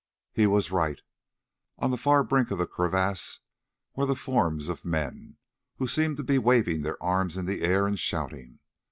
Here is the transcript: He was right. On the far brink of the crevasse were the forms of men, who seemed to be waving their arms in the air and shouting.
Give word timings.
He 0.33 0.47
was 0.47 0.71
right. 0.71 0.99
On 1.77 1.91
the 1.91 1.95
far 1.99 2.23
brink 2.23 2.49
of 2.49 2.57
the 2.57 2.65
crevasse 2.65 3.41
were 3.95 4.07
the 4.07 4.15
forms 4.15 4.67
of 4.67 4.83
men, 4.83 5.37
who 5.75 5.87
seemed 5.87 6.17
to 6.17 6.23
be 6.23 6.39
waving 6.39 6.81
their 6.81 6.97
arms 7.03 7.37
in 7.37 7.45
the 7.45 7.61
air 7.61 7.85
and 7.85 7.99
shouting. 7.99 8.57